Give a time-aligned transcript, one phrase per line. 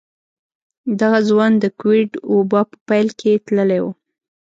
[0.99, 3.85] دغه ځوان د کوويډ وبا په پيل کې تللی و.